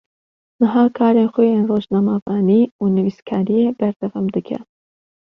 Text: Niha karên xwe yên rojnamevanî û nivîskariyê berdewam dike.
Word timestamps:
Niha 0.59 0.83
karên 0.97 1.27
xwe 1.33 1.43
yên 1.51 1.63
rojnamevanî 1.69 2.61
û 2.81 2.83
nivîskariyê 2.95 3.67
berdewam 3.79 4.25
dike. 4.35 4.59